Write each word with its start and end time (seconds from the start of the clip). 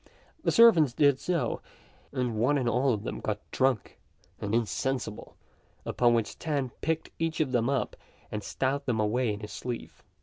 The 0.43 0.51
servants 0.51 0.93
did 0.93 1.19
so, 1.19 1.61
and 2.11 2.35
one 2.35 2.57
and 2.57 2.67
all 2.67 2.91
of 2.91 3.03
them 3.03 3.19
got 3.19 3.37
drunk 3.51 3.99
and 4.39 4.55
insensible; 4.55 5.35
upon 5.85 6.15
which 6.15 6.39
Tan 6.39 6.71
picked 6.81 7.11
each 7.19 7.39
of 7.39 7.51
them 7.51 7.69
up 7.69 7.95
and 8.31 8.43
stowed 8.43 8.87
them 8.87 8.99
away 8.99 9.31
in 9.31 9.41
his 9.41 9.51
sleeve. 9.51 10.03